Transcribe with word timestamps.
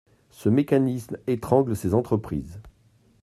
Ce 0.31 0.49
mécanisme 0.49 1.15
étrangle 1.27 1.75
ces 1.75 1.93
entreprises. 1.93 2.59